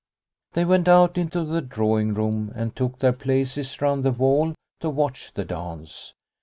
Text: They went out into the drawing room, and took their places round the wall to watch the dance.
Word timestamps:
They 0.53 0.65
went 0.65 0.87
out 0.87 1.15
into 1.15 1.43
the 1.45 1.61
drawing 1.61 2.15
room, 2.15 2.51
and 2.55 2.75
took 2.75 2.97
their 2.97 3.13
places 3.13 3.79
round 3.83 4.03
the 4.03 4.09
wall 4.11 4.55
to 4.79 4.89
watch 4.89 5.31
the 5.35 5.45
dance. 5.45 6.15